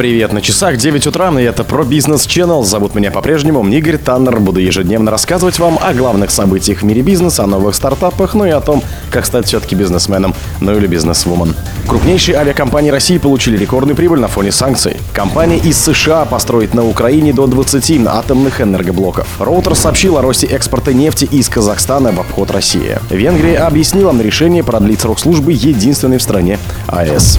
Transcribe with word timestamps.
Привет, 0.00 0.32
на 0.32 0.40
часах 0.40 0.78
9 0.78 1.08
утра, 1.08 1.30
и 1.38 1.44
это 1.44 1.62
про 1.62 1.84
бизнес 1.84 2.26
Channel. 2.26 2.64
Зовут 2.64 2.94
меня 2.94 3.10
по-прежнему 3.10 3.62
Игорь 3.68 3.98
Таннер. 3.98 4.40
Буду 4.40 4.58
ежедневно 4.58 5.10
рассказывать 5.10 5.58
вам 5.58 5.78
о 5.78 5.92
главных 5.92 6.30
событиях 6.30 6.80
в 6.80 6.84
мире 6.84 7.02
бизнеса, 7.02 7.44
о 7.44 7.46
новых 7.46 7.74
стартапах, 7.74 8.32
ну 8.32 8.46
и 8.46 8.48
о 8.48 8.62
том, 8.62 8.82
как 9.10 9.26
стать 9.26 9.46
все-таки 9.46 9.74
бизнесменом, 9.74 10.34
ну 10.62 10.74
или 10.74 10.86
бизнесвумен. 10.86 11.54
Крупнейшие 11.86 12.38
авиакомпании 12.38 12.88
России 12.88 13.18
получили 13.18 13.58
рекордную 13.58 13.94
прибыль 13.94 14.20
на 14.20 14.28
фоне 14.28 14.52
санкций. 14.52 14.96
Компания 15.12 15.58
из 15.58 15.78
США 15.78 16.24
построит 16.24 16.72
на 16.72 16.86
Украине 16.86 17.34
до 17.34 17.46
20 17.46 18.06
атомных 18.06 18.62
энергоблоков. 18.62 19.28
Роутер 19.38 19.74
сообщил 19.74 20.16
о 20.16 20.22
росте 20.22 20.46
экспорта 20.46 20.94
нефти 20.94 21.26
из 21.26 21.50
Казахстана 21.50 22.10
в 22.10 22.20
обход 22.20 22.50
России. 22.52 22.96
Венгрия 23.10 23.58
объяснила 23.58 24.18
решение 24.18 24.64
продлить 24.64 25.00
срок 25.00 25.20
службы 25.20 25.52
единственной 25.52 26.16
в 26.16 26.22
стране 26.22 26.58
АЭС. 26.86 27.38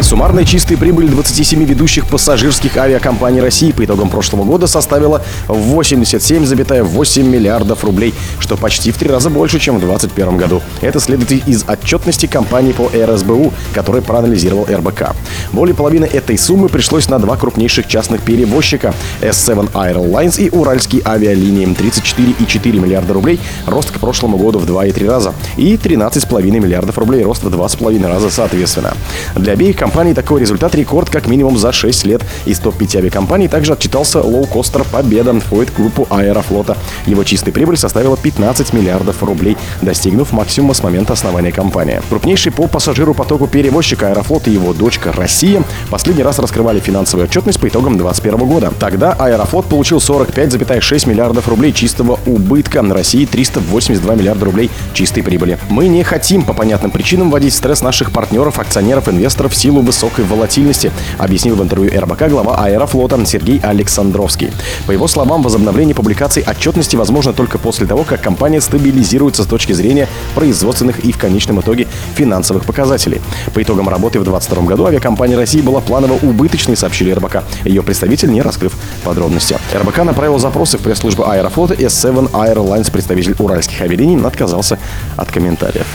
Суммарная 0.00 0.44
чистая 0.44 0.78
прибыль 0.78 1.08
27 1.08 1.64
ведущих 1.64 2.06
пассажирских 2.06 2.76
авиакомпаний 2.76 3.40
России 3.40 3.72
по 3.72 3.84
итогам 3.84 4.08
прошлого 4.08 4.44
года 4.44 4.66
составила 4.66 5.22
87,8 5.48 7.22
миллиардов 7.22 7.84
рублей, 7.84 8.14
что 8.38 8.56
почти 8.56 8.90
в 8.90 8.96
три 8.96 9.10
раза 9.10 9.28
больше, 9.28 9.58
чем 9.58 9.76
в 9.76 9.80
2021 9.80 10.36
году. 10.36 10.62
Это 10.80 11.00
следует 11.00 11.46
из 11.46 11.64
отчетности 11.68 12.26
компании 12.26 12.72
по 12.72 12.90
РСБУ, 12.94 13.52
который 13.74 14.00
проанализировал 14.02 14.66
РБК. 14.70 15.14
Более 15.52 15.74
половины 15.74 16.04
этой 16.04 16.38
суммы 16.38 16.68
пришлось 16.68 17.08
на 17.08 17.18
два 17.18 17.36
крупнейших 17.36 17.86
частных 17.86 18.22
перевозчика 18.22 18.94
S7 19.20 19.72
Airlines 19.72 20.40
и 20.40 20.48
Уральские 20.50 21.02
авиалинии 21.04 21.66
34,4 21.66 22.80
миллиарда 22.80 23.12
рублей, 23.12 23.40
рост 23.66 23.90
к 23.90 23.98
прошлому 23.98 24.38
году 24.38 24.58
в 24.58 24.64
2,3 24.64 25.08
раза, 25.08 25.34
и 25.56 25.74
13,5 25.74 26.42
миллиардов 26.42 26.96
рублей, 26.98 27.24
рост 27.24 27.42
в 27.42 27.48
2,5 27.48 28.06
раза 28.06 28.30
соответственно. 28.30 28.94
Для 29.34 29.47
обеих 29.48 29.76
компаний 29.76 30.14
такой 30.14 30.40
результат 30.40 30.74
рекорд 30.74 31.10
как 31.10 31.26
минимум 31.26 31.58
за 31.58 31.72
6 31.72 32.04
лет. 32.06 32.22
Из 32.44 32.58
топ-5 32.58 32.98
авиакомпаний 32.98 33.48
также 33.48 33.72
отчитался 33.72 34.20
лоукостер 34.20 34.84
Победа, 34.84 35.38
входит 35.40 35.70
к 35.70 35.76
группу 35.76 36.06
Аэрофлота. 36.10 36.76
Его 37.06 37.24
чистая 37.24 37.52
прибыль 37.52 37.76
составила 37.76 38.16
15 38.16 38.72
миллиардов 38.72 39.22
рублей, 39.22 39.56
достигнув 39.82 40.32
максимума 40.32 40.74
с 40.74 40.82
момента 40.82 41.12
основания 41.12 41.52
компании. 41.52 42.00
Крупнейший 42.08 42.52
по 42.52 42.66
пассажиру 42.66 43.14
потоку 43.14 43.46
перевозчик 43.46 44.02
Аэрофлот 44.02 44.48
и 44.48 44.52
его 44.52 44.72
дочка 44.72 45.12
Россия 45.12 45.62
последний 45.90 46.22
раз 46.22 46.38
раскрывали 46.38 46.80
финансовую 46.80 47.26
отчетность 47.28 47.60
по 47.60 47.68
итогам 47.68 47.96
2021 47.96 48.48
года. 48.48 48.72
Тогда 48.78 49.12
Аэрофлот 49.12 49.66
получил 49.66 49.98
45,6 49.98 51.08
миллиардов 51.08 51.48
рублей 51.48 51.72
чистого 51.72 52.18
убытка, 52.26 52.82
на 52.82 52.94
России 52.94 53.24
382 53.24 54.14
миллиарда 54.14 54.44
рублей 54.44 54.70
чистой 54.94 55.22
прибыли. 55.22 55.58
Мы 55.68 55.88
не 55.88 56.02
хотим 56.02 56.44
по 56.44 56.52
понятным 56.52 56.90
причинам 56.90 57.30
вводить 57.30 57.54
стресс 57.54 57.82
наших 57.82 58.10
партнеров, 58.10 58.58
акционеров, 58.58 59.08
инвесторов 59.08 59.37
в 59.46 59.54
силу 59.54 59.82
высокой 59.82 60.24
волатильности, 60.24 60.90
объяснил 61.18 61.54
в 61.54 61.62
интервью 61.62 61.92
РБК 62.00 62.28
глава 62.28 62.56
Аэрофлота 62.64 63.24
Сергей 63.24 63.60
Александровский. 63.60 64.50
По 64.86 64.92
его 64.92 65.06
словам, 65.06 65.42
возобновление 65.42 65.94
публикаций 65.94 66.42
отчетности 66.42 66.96
возможно 66.96 67.32
только 67.32 67.58
после 67.58 67.86
того, 67.86 68.04
как 68.04 68.20
компания 68.20 68.60
стабилизируется 68.60 69.44
с 69.44 69.46
точки 69.46 69.72
зрения 69.72 70.08
производственных 70.34 71.00
и 71.00 71.12
в 71.12 71.18
конечном 71.18 71.60
итоге 71.60 71.86
финансовых 72.16 72.64
показателей. 72.64 73.20
По 73.54 73.62
итогам 73.62 73.88
работы 73.88 74.18
в 74.18 74.24
2022 74.24 74.68
году 74.68 74.86
авиакомпания 74.86 75.36
России 75.36 75.60
была 75.60 75.80
планово 75.80 76.18
убыточной, 76.22 76.76
сообщили 76.76 77.12
РБК. 77.12 77.44
Ее 77.64 77.82
представитель 77.82 78.30
не 78.30 78.42
раскрыв 78.42 78.72
подробности. 79.04 79.56
РБК 79.74 79.98
направил 79.98 80.38
запросы 80.38 80.78
в 80.78 80.80
пресс-службу 80.80 81.28
Аэрофлота 81.28 81.74
S7 81.74 82.30
Airlines. 82.32 82.90
Представитель 82.90 83.36
уральских 83.38 83.80
авиалиний 83.80 84.18
отказался 84.24 84.78
от 85.16 85.30
комментариев. 85.30 85.86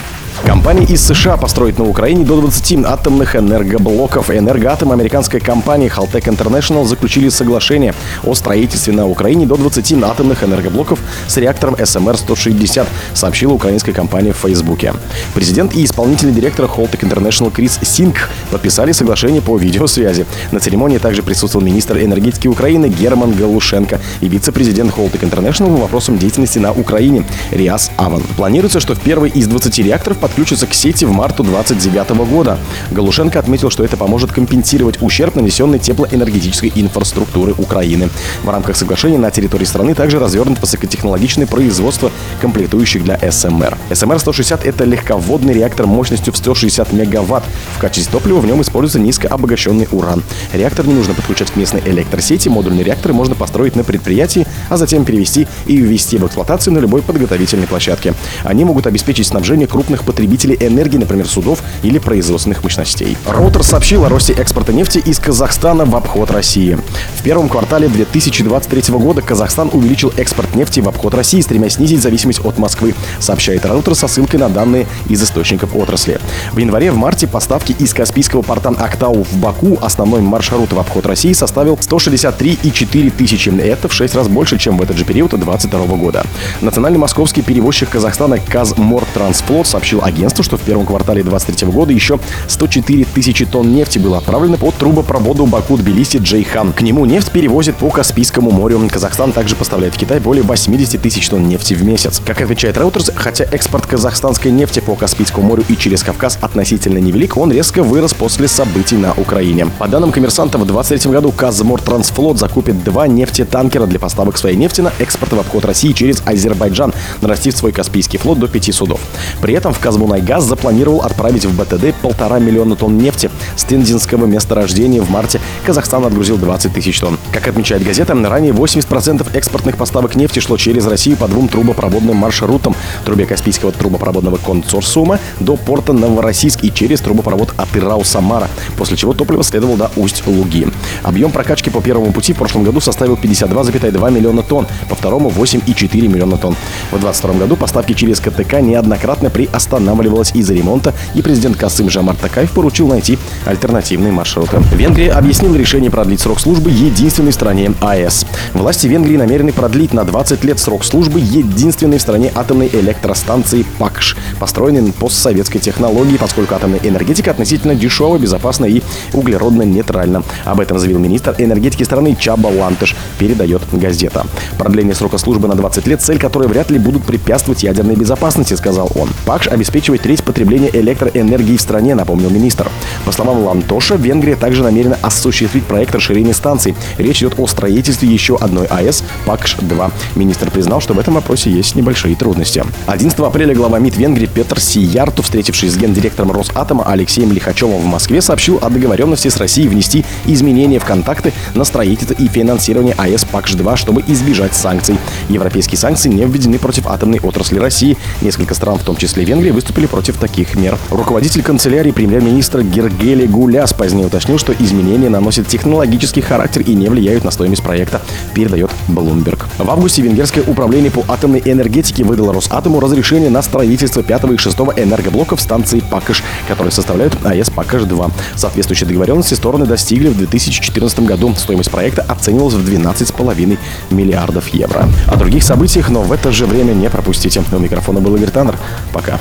Компания 0.42 0.84
из 0.84 1.02
США 1.02 1.38
построит 1.38 1.78
на 1.78 1.86
Украине 1.86 2.26
до 2.26 2.42
20 2.42 2.86
атомных 2.86 3.36
энергоблоков. 3.38 4.30
Энергоатом 4.30 4.92
американской 4.92 5.40
компании 5.40 5.90
Haltech 5.90 6.26
International 6.26 6.86
заключили 6.86 7.30
соглашение 7.30 7.94
о 8.26 8.34
строительстве 8.34 8.94
на 8.94 9.08
Украине 9.08 9.46
до 9.46 9.56
20 9.56 10.04
атомных 10.04 10.44
энергоблоков 10.44 11.00
с 11.28 11.38
реактором 11.38 11.76
СМР-160, 11.76 12.86
сообщила 13.14 13.54
украинская 13.54 13.96
компания 13.96 14.34
в 14.34 14.38
Фейсбуке. 14.38 14.94
Президент 15.34 15.76
и 15.76 15.86
исполнительный 15.86 16.34
директор 16.34 16.66
Haltech 16.66 17.02
International 17.02 17.50
Крис 17.50 17.80
Синг 17.82 18.30
подписали 18.52 18.92
соглашение 18.92 19.42
по 19.42 19.58
видеосвязи. 19.58 20.26
На 20.52 20.60
церемонии 20.60 20.98
также 20.98 21.24
присутствовал 21.24 21.66
министр 21.66 22.00
энергетики 22.00 22.48
Украины 22.48 22.88
Герман 22.88 23.32
Галушенко 23.32 24.02
и 24.20 24.28
вице-президент 24.28 24.94
Haltech 24.94 25.22
International 25.22 25.74
по 25.74 25.84
вопросам 25.84 26.18
деятельности 26.18 26.60
на 26.60 26.74
Украине 26.74 27.24
Риас 27.52 27.92
Аван. 27.96 28.24
Планируется, 28.36 28.82
что 28.82 28.96
в 28.96 29.00
первый 29.00 29.30
из 29.30 29.48
20 29.48 29.78
реакторов 29.80 30.18
подключится 30.24 30.68
к 30.68 30.74
сети 30.74 31.04
в 31.04 31.12
марту 31.12 31.44
2029 31.44 32.12
года. 32.30 32.58
Галушенко 32.92 33.38
отметил, 33.38 33.70
что 33.70 33.84
это 33.84 33.98
поможет 33.98 34.32
компенсировать 34.32 35.02
ущерб, 35.02 35.36
нанесенный 35.36 35.80
теплоэнергетической 35.80 36.72
инфраструктуры 36.76 37.54
Украины. 37.58 38.08
В 38.42 38.50
рамках 38.50 38.78
соглашения 38.78 39.18
на 39.18 39.32
территории 39.32 39.66
страны 39.66 39.94
также 39.94 40.20
развернут 40.20 40.62
высокотехнологичное 40.62 41.46
производство 41.46 42.10
комплектующих 42.40 43.04
для 43.04 43.20
СМР. 43.20 43.78
СМР-160— 43.90 44.62
это 44.64 44.86
легководный 44.86 45.54
реактор 45.54 45.88
мощностью 45.88 46.32
в 46.32 46.38
160 46.38 46.94
мегаватт. 46.94 47.44
В 47.76 47.82
качестве 47.82 48.10
топлива 48.10 48.40
в 48.40 48.46
нем 48.46 48.62
используется 48.62 49.00
низкообогащенный 49.00 49.90
уран. 49.92 50.24
Реактор 50.54 50.88
не 50.88 50.94
нужно 50.94 51.16
подключать 51.16 51.52
к 51.52 51.58
местной 51.58 51.82
электросети, 51.86 52.48
модульные 52.48 52.86
реакторы 52.86 53.14
можно 53.14 53.36
построить 53.36 53.76
на 53.76 53.84
предприятии, 53.84 54.48
а 54.70 54.78
затем 54.78 55.04
перевести 55.04 55.50
и 55.66 55.76
ввести 55.76 56.18
в 56.18 56.26
эксплуатацию 56.26 56.74
на 56.74 56.80
любой 56.80 57.02
подготовительной 57.02 57.68
площадке. 57.68 58.14
Они 58.46 58.64
могут 58.64 58.88
обеспечить 58.88 59.28
снабжение 59.28 59.68
крупных 59.68 60.04
потребителей 60.14 60.56
энергии, 60.60 60.98
например, 60.98 61.28
судов 61.28 61.64
или 61.82 61.98
производственных 61.98 62.64
мощностей. 62.64 63.18
Роутер 63.28 63.64
сообщил 63.64 64.06
о 64.06 64.10
росте 64.10 64.34
экспорта 64.34 64.72
нефти 64.72 65.00
из 65.00 65.18
Казахстана 65.18 65.86
в 65.86 65.96
обход 65.96 66.30
России. 66.30 66.78
В 67.16 67.24
первом 67.24 67.50
квартале 67.50 67.88
2023 67.88 68.94
года 68.96 69.24
Казахстан 69.24 69.72
увеличил 69.74 70.14
экспорт 70.16 70.54
нефти 70.54 70.82
в 70.82 70.88
обход 70.88 71.16
России, 71.16 71.42
стремясь 71.42 71.74
снизить 71.74 72.02
зависимость 72.02 72.46
от 72.46 72.60
Москвы, 72.60 72.94
сообщает 73.20 73.66
Роутер 73.66 73.96
со 73.96 74.08
ссылкой 74.08 74.40
на 74.40 74.50
данные 74.50 74.86
из 75.10 75.24
источников 75.24 75.76
отрасли. 75.76 76.20
В 76.52 76.60
январе-марте 76.60 77.28
поставки 77.28 77.72
из 77.72 77.94
Каспийского 77.94 78.44
порта 78.44 78.70
Актау 78.70 79.24
в 79.24 79.38
Баку, 79.38 79.80
основной 79.82 80.22
маршрут 80.22 80.74
в 80.74 80.80
обход 80.80 81.08
России, 81.08 81.34
составил 81.34 81.76
163,4 81.76 83.12
тысячи. 83.12 83.50
Это 83.50 83.88
в 83.88 83.94
6 83.94 84.16
раз 84.16 84.28
больше, 84.28 84.60
чем 84.60 84.78
в 84.78 84.84
этот 84.84 84.98
же 84.98 85.06
период 85.06 85.32
2022 85.32 85.98
года. 85.98 86.24
Национальный 86.62 87.00
московский 87.00 87.42
перевозчик 87.42 87.90
Казахстана 87.90 88.38
Казмортрансфлот 88.38 89.66
сообщил 89.66 90.03
агентству, 90.04 90.44
что 90.44 90.58
в 90.58 90.62
первом 90.62 90.86
квартале 90.86 91.24
2023 91.24 91.68
года 91.74 91.94
еще 91.94 92.20
104 92.48 93.06
тысячи 93.06 93.46
тонн 93.46 93.74
нефти 93.74 94.00
было 94.00 94.18
отправлено 94.18 94.58
по 94.58 94.72
трубопроводу 94.72 95.46
Баку-Тбилиси-Джейхан. 95.46 96.74
К 96.74 96.82
нему 96.82 97.06
нефть 97.06 97.32
перевозит 97.32 97.76
по 97.76 97.90
Каспийскому 97.90 98.52
морю. 98.52 98.82
Казахстан 98.92 99.32
также 99.32 99.56
поставляет 99.56 99.96
в 99.96 99.98
Китай 99.98 100.20
более 100.20 100.44
80 100.44 101.02
тысяч 101.02 101.30
тонн 101.30 101.48
нефти 101.48 101.74
в 101.74 101.84
месяц. 101.84 102.22
Как 102.26 102.42
отвечает 102.42 102.78
Reuters, 102.78 103.12
хотя 103.16 103.46
экспорт 103.46 103.86
казахстанской 103.86 104.52
нефти 104.52 104.80
по 104.80 104.96
Каспийскому 104.96 105.48
морю 105.48 105.64
и 105.70 105.76
через 105.76 106.04
Кавказ 106.04 106.38
относительно 106.42 106.98
невелик, 106.98 107.38
он 107.38 107.52
резко 107.52 107.84
вырос 107.84 108.14
после 108.14 108.48
событий 108.48 108.98
на 108.98 109.14
Украине. 109.14 109.68
По 109.80 109.88
данным 109.88 110.12
коммерсанта, 110.12 110.58
в 110.58 110.66
2023 110.66 111.12
году 111.12 111.32
Казмортрансфлот 111.32 112.40
закупит 112.40 112.84
два 112.84 113.08
нефтетанкера 113.08 113.86
для 113.86 114.00
поставок 114.00 114.38
своей 114.38 114.58
нефти 114.58 114.82
на 114.82 114.92
экспорт 115.00 115.34
в 115.34 115.40
обход 115.40 115.66
России 115.66 115.92
через 115.94 116.22
Азербайджан, 116.26 116.94
нарастив 117.22 117.56
свой 117.56 117.72
Каспийский 117.72 118.20
флот 118.20 118.40
до 118.40 118.48
пяти 118.48 118.72
судов. 118.72 119.00
При 119.42 119.54
этом 119.54 119.74
в 119.74 119.80
Казмор 119.80 119.93
Казмунайгаз 119.94 120.46
запланировал 120.46 121.02
отправить 121.02 121.46
в 121.46 121.56
БТД 121.56 121.94
полтора 122.02 122.40
миллиона 122.40 122.76
тонн 122.76 122.98
нефти. 122.98 123.30
С 123.56 123.64
тензинского 123.64 124.26
месторождения 124.26 125.04
в 125.04 125.12
марте 125.12 125.40
Казахстан 125.68 126.04
отгрузил 126.04 126.38
20 126.38 126.74
тысяч 126.74 127.00
тонн. 127.00 127.20
Как 127.32 127.48
отмечает 127.48 127.84
газета, 127.84 128.16
ранее 128.16 128.54
80% 128.54 129.28
экспортных 129.38 129.78
поставок 129.78 130.16
нефти 130.16 130.40
шло 130.40 130.58
через 130.58 130.88
Россию 130.88 131.18
по 131.18 131.28
двум 131.28 131.48
трубопроводным 131.48 132.16
маршрутам. 132.16 132.76
Трубе 133.06 133.28
Каспийского 133.28 133.72
трубопроводного 133.72 134.38
консорциума 134.38 135.20
до 135.40 135.58
порта 135.58 135.94
Новороссийск 135.94 136.64
и 136.64 136.74
через 136.74 137.00
трубопровод 137.02 137.54
Атырау-Самара, 137.58 138.48
после 138.76 138.98
чего 138.98 139.14
топливо 139.14 139.44
следовало 139.44 139.78
до 139.78 139.92
Усть-Луги. 139.96 140.70
Объем 141.04 141.30
прокачки 141.32 141.70
по 141.70 141.82
первому 141.82 142.12
пути 142.14 142.34
в 142.34 142.38
прошлом 142.38 142.64
году 142.64 142.80
составил 142.80 143.14
52,2 143.14 144.12
миллиона 144.12 144.42
тонн, 144.42 144.66
по 144.90 144.96
второму 144.96 145.30
8,4 145.30 146.08
миллиона 146.08 146.38
тонн. 146.38 146.56
В 146.92 147.00
2022 147.00 147.34
году 147.34 147.56
поставки 147.56 147.94
через 147.94 148.20
КТК 148.20 148.60
неоднократно 148.60 149.30
приостановились 149.30 149.83
останавливалась 149.84 150.32
из-за 150.34 150.54
ремонта, 150.54 150.94
и 151.14 151.22
президент 151.22 151.58
Касым 151.58 151.90
Жамар 151.90 152.16
Такаев 152.16 152.52
поручил 152.52 152.88
найти 152.88 153.20
альтернативные 153.46 154.12
маршруты. 154.12 154.58
Венгрия 154.74 155.12
объяснила 155.12 155.56
решение 155.56 155.92
продлить 155.92 156.22
срок 156.22 156.40
службы 156.40 156.72
единственной 156.72 157.34
стране 157.34 157.74
АЭС. 157.82 158.26
Власти 158.54 158.88
Венгрии 158.88 159.18
намерены 159.18 159.52
продлить 159.52 159.94
на 159.94 160.06
20 160.06 160.44
лет 160.46 160.60
срок 160.60 160.86
службы 160.86 161.20
единственной 161.20 161.98
в 161.98 162.02
стране 162.02 162.32
атомной 162.34 162.70
электростанции 162.72 163.66
ПАКШ, 163.78 164.16
построенной 164.40 164.82
на 164.82 164.94
постсоветской 164.94 165.60
технологии, 165.60 166.18
поскольку 166.18 166.56
атомная 166.56 166.80
энергетика 166.82 167.32
относительно 167.32 167.76
дешева, 167.76 168.18
безопасна 168.18 168.66
и 168.66 168.82
углеродно-нейтральна. 169.12 170.24
Об 170.46 170.60
этом 170.62 170.80
заявил 170.80 171.00
министр 171.00 171.36
энергетики 171.38 171.84
страны 171.84 172.16
Чаба 172.18 172.48
Лантыш, 172.48 172.96
передает 173.18 173.62
газета. 173.74 174.26
Продление 174.58 174.96
срока 174.96 175.18
службы 175.18 175.48
на 175.48 175.56
20 175.56 175.88
лет, 175.88 176.02
цель 176.02 176.20
которой 176.20 176.48
вряд 176.48 176.72
ли 176.72 176.80
будут 176.80 177.04
препятствовать 177.04 177.64
ядерной 177.64 177.96
безопасности, 177.96 178.54
сказал 178.54 178.90
он. 178.96 179.10
ПАКШ 179.26 179.48
обеспечивает 179.50 179.73
треть 179.82 180.24
потребления 180.24 180.70
электроэнергии 180.72 181.58
в 181.58 181.62
стране, 181.62 181.96
напомнил 181.96 182.30
министр. 182.30 182.70
По 183.06 183.12
словам 183.12 183.44
Лантоша, 183.44 183.96
Венгрия 183.96 184.36
также 184.36 184.64
намерена 184.64 184.98
осуществить 185.02 185.64
проект 185.64 185.96
расширения 185.96 186.34
станций. 186.34 186.76
Речь 186.98 187.20
идет 187.20 187.36
о 187.38 187.48
строительстве 187.48 188.10
еще 188.10 188.36
одной 188.36 188.66
АЭС 188.68 189.04
ПАКШ-2. 189.26 189.92
Министр 190.16 190.52
признал, 190.52 190.82
что 190.82 190.94
в 190.94 191.00
этом 191.00 191.16
вопросе 191.16 191.52
есть 191.52 191.76
небольшие 191.76 192.16
трудности. 192.16 192.64
11 192.88 193.20
апреля 193.20 193.56
глава 193.56 193.80
МИД 193.80 193.98
Венгрии 193.98 194.28
Петр 194.28 194.60
Сиярту, 194.60 195.24
встретившись 195.24 195.74
с 195.74 195.78
гендиректором 195.78 196.32
Росатома 196.32 196.84
Алексеем 196.86 197.32
Лихачевым 197.32 197.82
в 197.82 197.86
Москве, 197.86 198.22
сообщил 198.22 198.60
о 198.62 198.70
договоренности 198.70 199.28
с 199.28 199.38
Россией 199.38 199.68
внести 199.68 200.06
изменения 200.26 200.80
в 200.80 200.86
контакты 200.86 201.34
на 201.56 201.64
строительство 201.64 202.14
и 202.14 202.28
финансирование 202.28 202.96
АЭС 202.98 203.26
ПАКШ-2, 203.32 203.78
чтобы 203.78 204.04
избежать 204.08 204.54
санкций. 204.54 204.98
Европейские 205.30 205.78
санкции 205.78 206.10
не 206.10 206.26
введены 206.26 206.60
против 206.60 206.88
атомной 206.88 207.20
отрасли 207.20 207.58
России. 207.58 207.98
Несколько 208.22 208.54
стран, 208.56 208.78
в 208.78 208.84
том 208.84 208.96
числе 208.98 209.24
Венгрия, 209.24 209.53
выступили 209.54 209.86
против 209.86 210.18
таких 210.18 210.56
мер. 210.56 210.78
Руководитель 210.90 211.44
канцелярии 211.44 211.92
премьер-министра 211.92 212.64
Гергели 212.64 213.26
Гуляс 213.26 213.74
позднее 213.74 214.08
уточнил, 214.08 214.38
что 214.38 214.54
изменения 214.54 215.10
наносят 215.10 215.48
технологический 215.48 216.22
характер 216.22 216.62
и 216.62 216.74
не 216.74 216.90
влияют 216.90 217.24
на 217.24 217.32
стоимость 217.32 217.64
проекта, 217.64 218.02
передает 218.34 218.72
Bloomberg. 218.88 219.44
В 219.58 219.70
августе 219.70 220.02
Венгерское 220.02 220.44
управление 220.44 220.92
по 220.92 221.06
атомной 221.08 221.42
энергетике 221.46 222.04
выдало 222.04 222.34
Росатому 222.34 222.80
разрешение 222.80 223.30
на 223.30 223.42
строительство 223.42 224.04
5 224.04 224.24
и 224.32 224.38
6 224.38 224.58
энергоблоков 224.78 225.40
станции 225.40 225.80
ПАКШ, 225.80 226.24
которые 226.48 226.72
составляют 226.72 227.18
АЭС 227.24 227.50
ПАКШ-2. 227.50 228.12
Соответствующие 228.36 228.88
договоренности 228.88 229.36
стороны 229.36 229.66
достигли 229.66 230.10
в 230.10 230.18
2014 230.18 231.00
году. 231.02 231.34
Стоимость 231.38 231.72
проекта 231.72 232.04
оценивалась 232.08 232.56
в 232.56 232.68
12,5 232.68 233.58
миллиардов 233.92 234.48
евро. 234.50 234.88
О 235.08 235.16
других 235.16 235.44
событиях, 235.44 235.90
но 235.90 236.02
в 236.02 236.12
это 236.12 236.32
же 236.32 236.46
время 236.46 236.74
не 236.74 236.90
пропустите. 236.90 237.44
У 237.52 237.60
микрофона 237.60 238.00
был 238.00 238.16
Игорь 238.16 238.32
Таннер. 238.32 238.58
Пока. 238.92 239.20